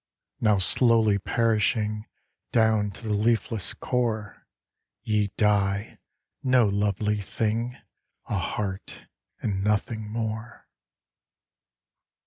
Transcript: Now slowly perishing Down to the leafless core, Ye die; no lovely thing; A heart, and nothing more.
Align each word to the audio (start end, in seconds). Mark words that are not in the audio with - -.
Now 0.39 0.57
slowly 0.57 1.19
perishing 1.19 2.07
Down 2.51 2.89
to 2.89 3.03
the 3.07 3.13
leafless 3.13 3.75
core, 3.75 4.47
Ye 5.03 5.27
die; 5.37 5.99
no 6.41 6.65
lovely 6.67 7.21
thing; 7.21 7.77
A 8.25 8.39
heart, 8.39 9.03
and 9.43 9.63
nothing 9.63 10.09
more. 10.09 10.67